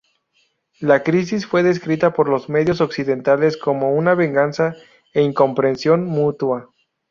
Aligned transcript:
La 0.79 1.03
crisis 1.03 1.45
fue 1.45 1.61
descrita 1.61 2.11
por 2.11 2.27
los 2.27 2.49
medios 2.49 2.81
occidentales 2.81 3.55
como 3.55 3.93
una 3.93 4.15
"venganza 4.15 4.73
e 5.13 5.21
incomprensión 5.21 6.05
mutua". 6.05 6.71